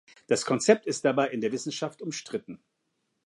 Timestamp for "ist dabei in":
0.87-1.41